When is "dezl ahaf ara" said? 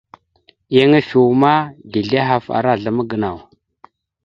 1.91-2.69